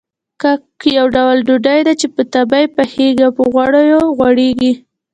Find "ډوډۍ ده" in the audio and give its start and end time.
1.47-1.93